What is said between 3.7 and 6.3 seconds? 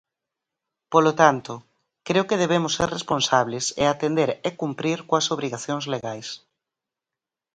e atender e cumprir coas obrigacións legais.